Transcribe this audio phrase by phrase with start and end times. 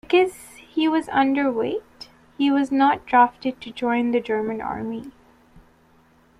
[0.03, 5.11] Because he was underweight, he was not drafted to join the German Army.